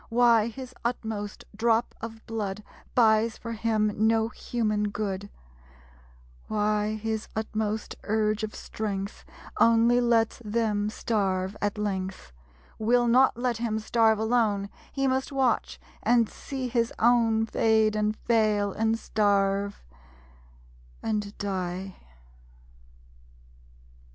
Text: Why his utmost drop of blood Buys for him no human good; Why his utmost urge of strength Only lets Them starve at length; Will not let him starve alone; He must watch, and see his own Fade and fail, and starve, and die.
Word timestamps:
Why 0.09 0.47
his 0.47 0.73
utmost 0.83 1.45
drop 1.55 1.93
of 2.01 2.25
blood 2.25 2.63
Buys 2.95 3.37
for 3.37 3.51
him 3.51 3.91
no 4.07 4.29
human 4.29 4.89
good; 4.89 5.29
Why 6.47 6.95
his 6.95 7.27
utmost 7.35 7.93
urge 8.05 8.41
of 8.41 8.55
strength 8.55 9.23
Only 9.59 10.01
lets 10.01 10.39
Them 10.43 10.89
starve 10.89 11.55
at 11.61 11.77
length; 11.77 12.31
Will 12.79 13.05
not 13.07 13.37
let 13.37 13.57
him 13.57 13.77
starve 13.77 14.17
alone; 14.17 14.71
He 14.91 15.05
must 15.05 15.31
watch, 15.31 15.79
and 16.01 16.27
see 16.27 16.67
his 16.67 16.91
own 16.97 17.45
Fade 17.45 17.95
and 17.95 18.15
fail, 18.17 18.73
and 18.73 18.97
starve, 18.97 19.83
and 21.03 21.37
die. 21.37 21.95